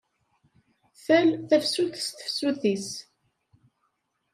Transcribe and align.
Tal 1.05 1.29
tafsut 1.49 1.93
s 2.05 2.07
tefsut-is! 2.17 2.89